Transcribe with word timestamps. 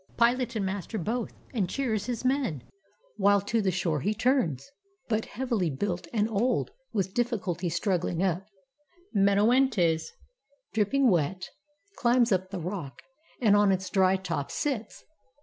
Pilot 0.17 0.55
and 0.55 0.65
master 0.65 0.97
both, 0.97 1.31
and 1.53 1.69
cheers 1.69 2.07
his 2.07 2.25
men. 2.25 2.63
While 3.17 3.39
to 3.41 3.61
the 3.61 3.69
shore 3.69 4.01
he 4.01 4.15
turns. 4.15 4.67
But 5.07 5.25
heavily 5.25 5.69
built 5.69 6.07
And 6.11 6.27
old, 6.27 6.71
with 6.91 7.13
difficulty 7.13 7.69
struggling 7.69 8.23
up, 8.23 8.47
Menoetes, 9.13 10.11
dripping 10.73 11.07
wet, 11.11 11.45
climbs 11.97 12.31
up 12.31 12.49
the 12.49 12.59
rock. 12.59 13.03
And 13.41 13.55
on 13.55 13.71
its 13.71 13.91
dry 13.91 14.15
top 14.15 14.49
sits. 14.49 15.03